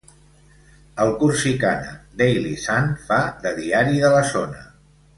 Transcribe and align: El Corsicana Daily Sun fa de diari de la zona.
El 1.03 1.11
Corsicana 1.19 1.93
Daily 2.23 2.55
Sun 2.65 2.91
fa 3.09 3.21
de 3.47 3.55
diari 3.63 4.05
de 4.07 4.13
la 4.19 4.27
zona. 4.37 4.69